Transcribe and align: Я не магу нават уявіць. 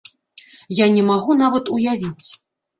Я 0.79 0.85
не 0.95 1.05
магу 1.11 1.37
нават 1.45 1.73
уявіць. 1.79 2.27